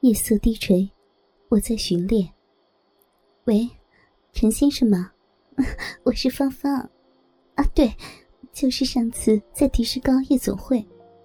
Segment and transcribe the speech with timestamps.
[0.00, 0.88] 夜色低垂，
[1.48, 2.32] 我在巡猎。
[3.46, 3.68] 喂，
[4.32, 5.10] 陈先生吗？
[6.04, 6.72] 我是芳芳。
[7.56, 7.92] 啊，对，
[8.52, 10.78] 就是上次在迪士高夜总会。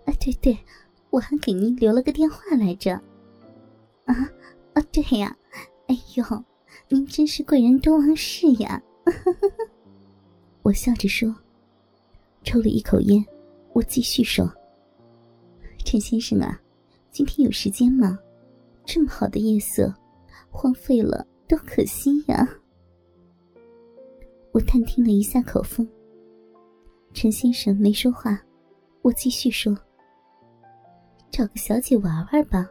[0.07, 0.57] 啊，对对，
[1.11, 2.93] 我还给您留了个电话来着。
[4.05, 4.15] 啊
[4.73, 5.37] 啊，对呀。
[5.85, 6.43] 哎呦，
[6.89, 8.81] 您真是贵人多忘事呀！
[10.63, 11.31] 我笑着说，
[12.43, 13.23] 抽了一口烟，
[13.73, 14.51] 我继续说
[15.85, 16.59] ：“陈先生啊，
[17.11, 18.17] 今天有时间吗？
[18.85, 19.93] 这么好的夜色，
[20.49, 22.47] 荒废了多可惜呀。”
[24.51, 25.87] 我探听了一下口风，
[27.13, 28.39] 陈先生没说话，
[29.01, 29.75] 我继续说
[31.31, 32.69] ：“找个小姐玩玩吧，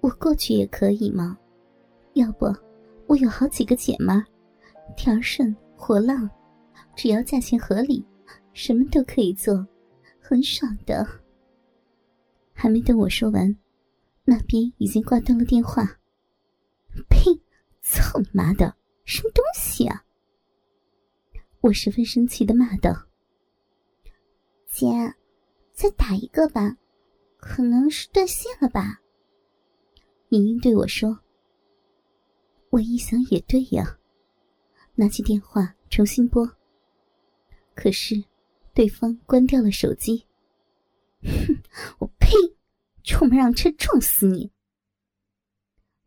[0.00, 1.38] 我过去也可以吗？
[2.14, 2.46] 要不，
[3.06, 4.22] 我有好几个姐们，
[4.96, 6.28] 条顺、火浪。”
[6.94, 8.02] 只要价钱合理，
[8.54, 9.66] 什么都可以做，
[10.18, 11.06] 很爽的。
[12.54, 13.54] 还没等我说完，
[14.26, 15.98] 那边已经挂断了电话。
[17.08, 17.40] 呸！
[17.82, 20.04] 操你妈的，什么东西啊！
[21.60, 23.06] 我十分生气的骂道
[24.66, 24.86] ：“姐，
[25.72, 26.76] 再打一个吧，
[27.38, 29.00] 可能是断线了吧？”
[30.30, 31.20] 莹莹对我说。
[32.70, 33.98] 我一想也对呀，
[34.96, 36.44] 拿起电话重新拨。
[37.74, 38.24] 可是，
[38.74, 40.26] 对方关掉了手机。
[41.22, 41.62] 哼，
[41.98, 42.06] 我
[43.06, 44.52] 出门让车撞死你！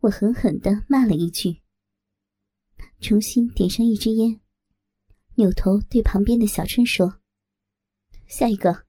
[0.01, 1.61] 我狠狠的骂了一句，
[2.99, 4.41] 重新点上一支烟，
[5.35, 7.21] 扭头对旁边的小春说
[8.27, 8.85] ：“下一个。”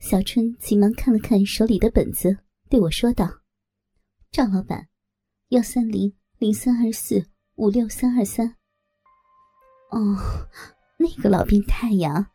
[0.00, 3.42] 小春急忙看了看手里的本子，对我说道
[4.32, 4.88] ：“赵老板，
[5.50, 8.56] 幺三零零三二四五六三二三。”
[9.92, 10.48] 哦。
[10.96, 12.32] 那个老变态呀！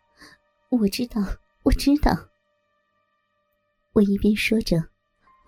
[0.70, 1.22] 我知道，
[1.64, 2.29] 我知道。
[3.94, 4.78] 我一边说着，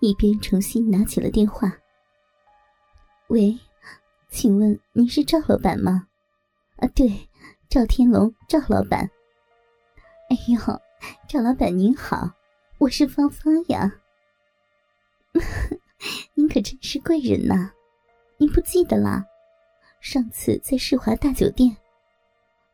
[0.00, 1.72] 一边重新拿起了电话。
[3.28, 3.56] 喂，
[4.28, 6.08] 请问您是赵老板吗？
[6.78, 7.28] 啊，对，
[7.68, 9.08] 赵天龙，赵老板。
[10.28, 10.58] 哎呦，
[11.28, 12.28] 赵老板您好，
[12.78, 13.92] 我是芳芳呀。
[16.34, 17.72] 您可真是贵人呐！
[18.38, 19.24] 您不记得啦？
[20.00, 21.74] 上次在世华大酒店。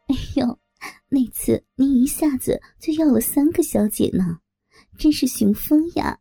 [0.06, 0.58] 哎呦，
[1.10, 4.40] 那次您一下子就要了三个小姐呢，
[4.98, 6.18] 真是雄风呀！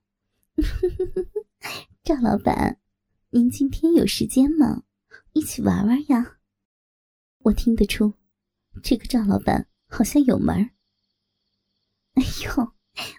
[2.03, 2.79] 赵老板，
[3.31, 4.83] 您今天有时间吗？
[5.33, 6.37] 一起玩玩呀！
[7.39, 8.13] 我听得出，
[8.83, 10.69] 这个赵老板好像有门。
[12.13, 12.73] 哎呦，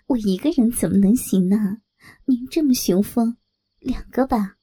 [0.06, 1.82] 我一个人怎么能行呢？
[2.26, 3.36] 您这么雄风，
[3.80, 4.58] 两个吧，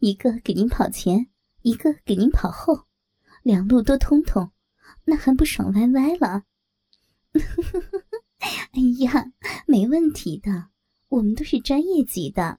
[0.00, 1.30] 一个给您跑前，
[1.60, 2.88] 一个给您跑后，
[3.44, 4.50] 两路都通通。
[5.04, 6.42] 那还不爽歪歪了？
[8.42, 9.32] 哎呀，
[9.66, 10.70] 没问题的，
[11.08, 12.58] 我们都是专业级的，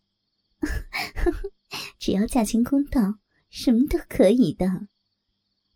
[1.99, 4.65] 只要价钱公道，什么都可以的。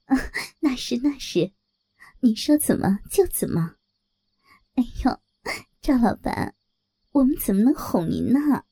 [0.06, 0.16] 啊，
[0.62, 1.51] 那是那是，
[2.22, 3.75] 你说怎么就怎么。
[4.75, 5.19] 哎呦，
[5.81, 6.56] 赵老板，
[7.12, 8.63] 我们怎么能哄您呢？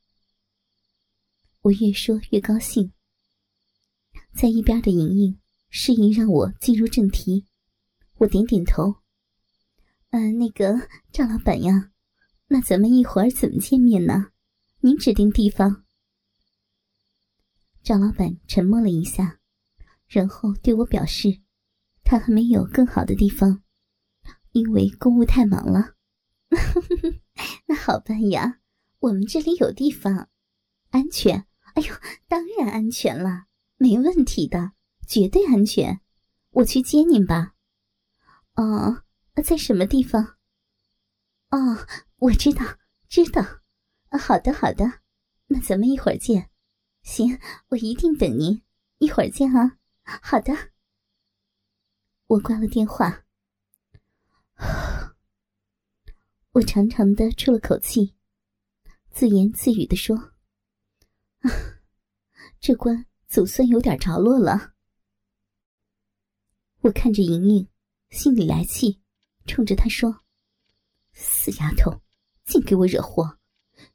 [1.64, 2.94] 我越说越高兴，
[4.34, 7.48] 在一边的莹莹示意让我进入正题。
[8.20, 8.96] 我点点头。
[10.18, 11.92] 嗯，那个赵老板呀，
[12.48, 14.28] 那咱们一会儿怎么见面呢？
[14.80, 15.84] 您指定地方。
[17.84, 19.42] 赵老板沉默了一下，
[20.08, 21.42] 然后对我表示，
[22.06, 23.62] 他还没有更好的地方，
[24.54, 25.96] 因为公务太忙了。
[27.68, 28.62] 那好办呀，
[29.00, 30.30] 我们这里有地方，
[30.92, 31.46] 安全。
[31.74, 31.94] 哎呦，
[32.30, 34.72] 当然安全了，没问题的，
[35.10, 36.00] 绝对安全。
[36.52, 37.56] 我去接您吧。
[38.56, 39.04] 哦，
[39.42, 40.38] 在什么地方？
[41.50, 41.86] 哦，
[42.18, 43.42] 我知道，知道。
[44.18, 45.02] 好的，好的，
[45.48, 46.50] 那咱们一会儿见。
[47.04, 48.64] 行，我一定等您。
[49.00, 49.78] 一会儿见啊。
[50.04, 50.72] 好的。
[52.28, 53.26] 我挂了电话，
[56.52, 58.16] 我长长的出了口气，
[59.12, 60.16] 自言自语的说
[61.44, 61.52] ：“啊，
[62.60, 64.74] 这关总算有点着落了。”
[66.82, 67.68] 我看着莹莹。
[68.12, 69.02] 心里来气，
[69.46, 70.22] 冲着他说
[71.14, 72.02] ：“死丫头，
[72.46, 73.38] 净给我惹祸！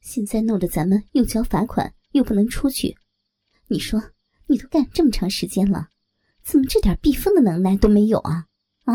[0.00, 2.96] 现在弄得咱们又交罚款，又不能出去。
[3.66, 4.00] 你说，
[4.46, 5.88] 你都干这么长时间了，
[6.42, 8.46] 怎么这点避风的能耐都没有啊？
[8.84, 8.94] 啊！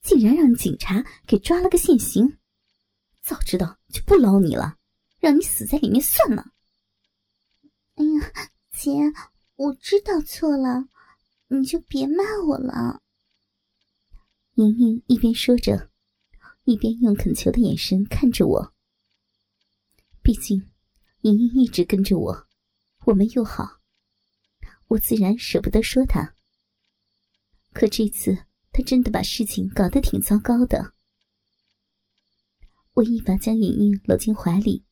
[0.00, 2.38] 竟然让警察给抓了个现行！
[3.20, 4.76] 早知道就不捞你了，
[5.18, 6.52] 让你死在里面算了。”
[7.96, 8.92] 哎呀，姐，
[9.56, 10.88] 我知道错了，
[11.48, 13.02] 你就别骂我了。
[14.54, 15.89] 莹莹一边说着，
[16.64, 18.74] 一边用恳求的眼神看着我。
[20.22, 20.70] 毕竟，
[21.22, 22.48] 莹莹一直跟着我，
[23.06, 23.80] 我们又好，
[24.88, 26.34] 我自然舍不得说他。
[27.72, 30.94] 可这次他真的把事情搞得挺糟糕的。
[32.94, 34.84] 我一把将莹莹搂进怀里，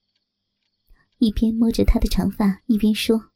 [1.19, 3.33] 一边摸着她的长发，一边说：“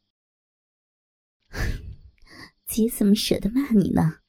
[2.64, 4.20] 姐怎么舍得骂你呢？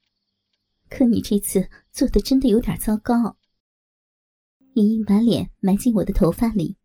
[0.89, 3.37] 可你这次做的真的有点糟糕。”
[4.75, 6.77] 莹莹把脸埋进我的头发里，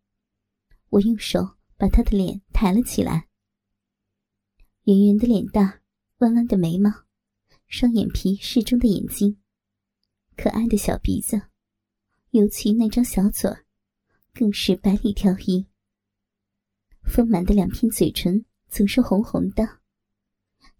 [0.89, 3.27] 我用手把她的脸抬了起来。
[4.83, 5.81] 圆圆的脸蛋，
[6.19, 6.91] 弯弯的眉毛，
[7.67, 9.39] 双眼皮适中的眼睛，
[10.37, 11.41] 可爱的小鼻子，
[12.29, 13.49] 尤其那张小嘴
[14.35, 15.65] 更是百里挑一。
[17.03, 19.79] 丰满的两片嘴唇总是红红的，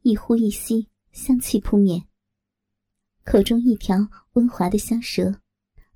[0.03, 2.07] 一呼一吸，香气扑面。
[3.23, 3.97] 口中一条
[4.33, 5.41] 温滑的香舌。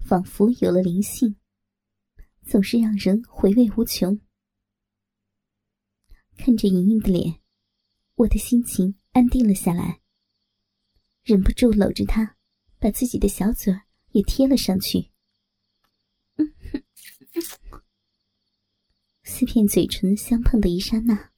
[0.05, 1.35] 仿佛有了灵性，
[2.45, 4.19] 总是让人回味无穷。
[6.37, 7.39] 看着莹莹的脸，
[8.15, 10.01] 我的心情安定了下来，
[11.23, 12.35] 忍不住搂着她，
[12.79, 13.73] 把自己的小嘴
[14.11, 15.09] 也贴了上去。
[19.23, 21.31] 四片嘴唇相碰的一刹那，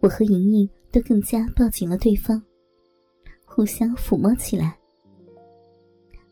[0.00, 2.42] 我和莹莹都更加抱紧了对方，
[3.44, 4.78] 互相抚摸起来。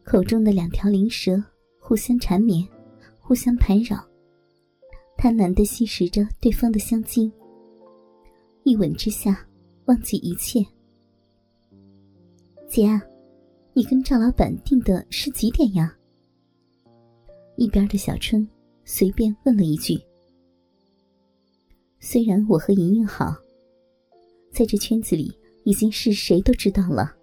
[0.04, 1.42] 口中的两条灵蛇
[1.80, 2.62] 互相缠绵，
[3.18, 3.96] 互相盘绕，
[5.16, 7.32] 贪婪的吸食着对方的香精。
[8.64, 9.46] 一吻之下，
[9.86, 10.64] 忘记一切。
[12.68, 12.88] 姐，
[13.72, 15.96] 你跟赵老板定的是几点呀？
[17.56, 18.46] 一边的小春
[18.84, 19.98] 随便问了一句。
[21.98, 23.34] 虽然我和莹莹好，
[24.52, 25.32] 在这圈子里
[25.64, 27.16] 已经是谁都知道了。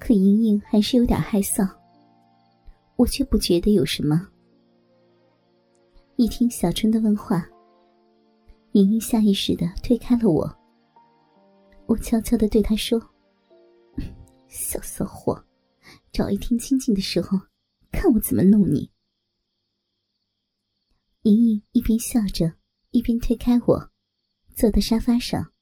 [0.00, 1.68] 可莹莹还是有点害臊，
[2.96, 4.26] 我却不觉得有什么。
[6.16, 7.46] 一听小春的问话，
[8.72, 10.58] 莹莹下意识的推开了我。
[11.86, 12.98] 我悄悄的对她说
[14.48, 15.44] ：“小骚货，
[16.10, 17.38] 找一天清静的时候，
[17.92, 18.90] 看我怎么弄你。”
[21.22, 22.54] 莹莹一边笑着，
[22.90, 23.90] 一边推开我，
[24.56, 25.52] 坐在沙发上。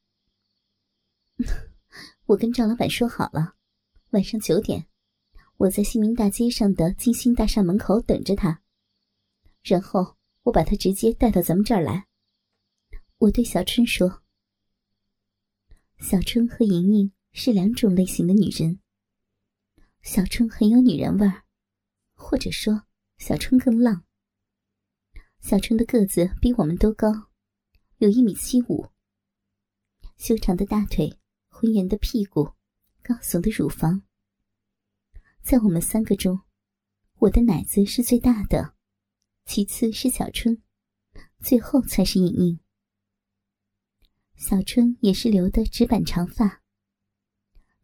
[2.27, 3.58] 我跟赵老板说好了。
[4.13, 4.87] 晚上九点，
[5.59, 8.63] 我在西明大街上的金星大厦门口等着他，
[9.63, 12.07] 然后我把他直接带到咱们这儿来。
[13.19, 14.23] 我对小春说
[16.01, 18.81] ：“小春和莹莹是两种类型的女人。
[20.01, 21.43] 小春很有女人味儿，
[22.15, 22.85] 或者说
[23.19, 24.05] 小春更浪。
[25.41, 27.13] 小春的个子比我们都高，
[27.99, 28.87] 有一米七五，
[30.17, 31.19] 修长的大腿，
[31.49, 32.53] 浑圆的屁股。”
[33.09, 34.03] 高耸的乳房，
[35.41, 36.43] 在我们三个中，
[37.21, 38.75] 我的奶子是最大的，
[39.47, 40.61] 其次是小春，
[41.41, 42.61] 最后才是莹莹。
[44.37, 46.61] 小春也是留的直板长发，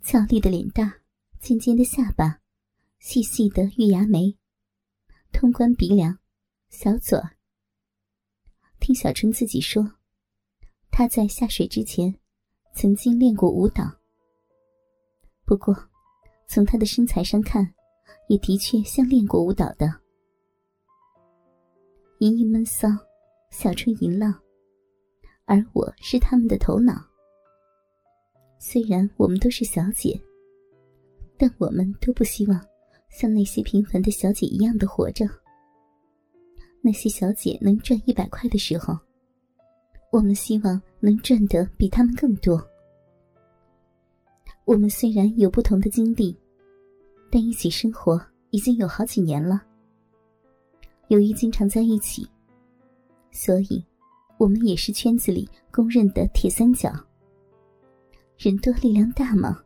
[0.03, 1.01] 俏丽的脸蛋，
[1.41, 2.43] 尖尖的下巴，
[2.99, 4.37] 细细的月牙眉，
[5.33, 6.19] 通关鼻梁，
[6.69, 7.19] 小嘴。
[8.79, 9.95] 听小春自己说，
[10.91, 12.21] 她在下水之前，
[12.75, 14.04] 曾经练过舞蹈。
[15.47, 15.77] 不过，
[16.47, 17.69] 从她的身材上看，
[18.29, 19.87] 也的确像练过舞蹈的。
[22.21, 22.89] 莹莹闷骚，
[23.51, 24.35] 小春淫浪，
[25.45, 26.95] 而我是他们的头脑。
[28.59, 30.19] 虽然我们都是小姐，
[31.37, 32.59] 但我们都不希望
[33.11, 35.29] 像那些平凡的小姐一样的活着。
[36.81, 38.99] 那些小姐能赚一百块的时候，
[40.11, 42.65] 我们希望能赚得比他们更多。
[44.65, 46.35] 我们虽然有不同的经历，
[47.31, 49.63] 但一起生活已经有好几年了。
[51.09, 52.27] 由于经常在一起，
[53.31, 53.85] 所以
[54.39, 56.91] 我们也是圈子里公认的铁三角。
[58.39, 59.63] 人多力量大嘛，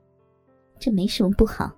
[0.80, 1.72] 这没什么不好。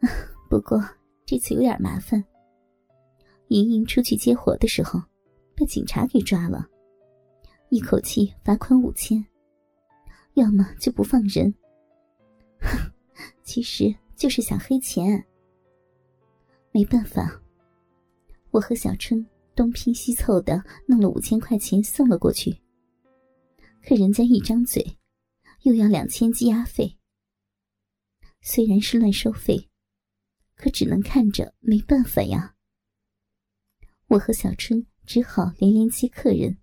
[0.48, 0.82] 不过
[1.26, 2.24] 这次有点麻烦。
[3.48, 5.00] 莹莹出去接活的时候，
[5.54, 6.66] 被警察给抓了，
[7.68, 9.22] 一口气罚款五千。
[10.38, 11.52] 要么就不放人，
[12.60, 12.92] 哼
[13.42, 15.26] 其实就是想黑钱。
[16.70, 17.42] 没办法，
[18.52, 19.26] 我和小春
[19.56, 22.56] 东拼西凑的弄了五千块钱送了过去，
[23.82, 24.96] 可人家一张嘴，
[25.62, 26.96] 又要两千羁押费。
[28.40, 29.68] 虽然是乱收费，
[30.54, 32.54] 可只能看着没办法呀。
[34.06, 36.58] 我和小春只好连连接客人，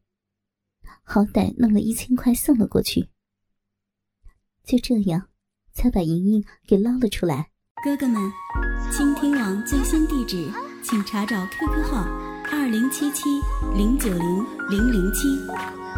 [1.04, 3.10] 好歹弄了一千块送了过去。
[4.66, 5.28] 就这样，
[5.74, 7.50] 才把莹莹给捞了出来。
[7.84, 8.20] 哥哥们，
[8.92, 10.50] 倾听网最新地址，
[10.84, 12.04] 请查找 QQ 号
[12.52, 13.24] 二零七七
[13.78, 15.28] 零九零零零七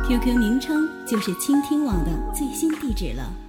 [0.05, 3.46] ，QQ 名称就是倾听网的最新地址了。